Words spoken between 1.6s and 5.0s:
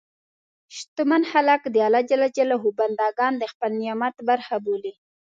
د الله بندهګان د خپل نعمت برخه بولي.